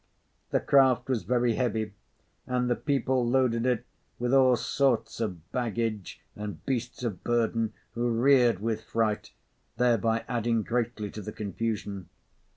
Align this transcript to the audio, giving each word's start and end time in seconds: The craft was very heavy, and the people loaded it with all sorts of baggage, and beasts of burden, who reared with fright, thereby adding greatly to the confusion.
The 0.49 0.59
craft 0.59 1.09
was 1.09 1.25
very 1.25 1.53
heavy, 1.53 1.93
and 2.47 2.71
the 2.71 2.75
people 2.75 3.23
loaded 3.23 3.67
it 3.67 3.85
with 4.17 4.33
all 4.33 4.55
sorts 4.55 5.19
of 5.21 5.51
baggage, 5.51 6.19
and 6.35 6.65
beasts 6.65 7.03
of 7.03 7.23
burden, 7.23 7.73
who 7.91 8.09
reared 8.09 8.57
with 8.61 8.81
fright, 8.81 9.31
thereby 9.77 10.25
adding 10.27 10.63
greatly 10.63 11.11
to 11.11 11.21
the 11.21 11.31
confusion. 11.31 12.09